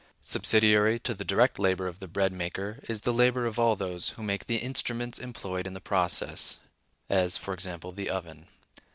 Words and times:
Subsidiary 0.23 0.97
to 0.97 1.13
the 1.13 1.23
direct 1.23 1.59
labor 1.59 1.85
of 1.85 1.99
the 1.99 2.07
bread 2.07 2.33
maker 2.33 2.79
is 2.89 3.01
the 3.01 3.13
labor 3.13 3.45
of 3.45 3.59
all 3.59 3.75
those 3.75 4.09
who 4.17 4.23
make 4.23 4.47
the 4.47 4.55
instruments 4.57 5.19
employed 5.19 5.67
in 5.67 5.75
the 5.75 5.79
process 5.79 6.57
(as, 7.07 7.39
e.g., 7.47 7.77
the 7.93 8.09
oven). 8.09 8.47